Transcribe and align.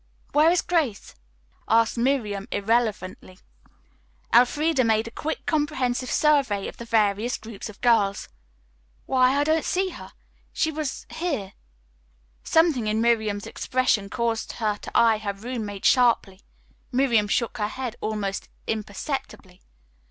"Where 0.31 0.49
is 0.49 0.63
Grace?" 0.63 1.13
asked 1.67 1.95
Miriam 1.95 2.47
irrelevantly. 2.51 3.37
Elfreda 4.33 4.83
made 4.83 5.07
a 5.07 5.11
quick, 5.11 5.45
comprehensive 5.45 6.09
survey 6.09 6.67
of 6.67 6.77
the 6.77 6.85
various 6.85 7.37
groups 7.37 7.69
of 7.69 7.79
girls. 7.81 8.27
"Why, 9.05 9.37
I 9.37 9.43
don't 9.43 9.63
see 9.63 9.89
her. 9.89 10.13
She 10.51 10.71
was 10.71 11.05
here" 11.11 11.53
Something 12.43 12.87
in 12.87 12.99
Miriam's 12.99 13.45
expression 13.45 14.09
caused 14.09 14.53
her 14.53 14.77
to 14.77 14.91
eye 14.97 15.19
her 15.19 15.33
roommate 15.33 15.85
sharply. 15.85 16.41
Miriam 16.91 17.27
shook 17.27 17.59
her 17.59 17.67
head 17.67 17.95
almost 18.01 18.49
imperceptibly. 18.65 19.61